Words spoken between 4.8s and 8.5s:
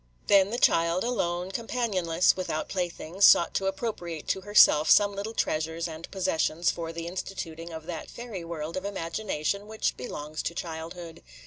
some little treasures and possessions for the instituting of that fairy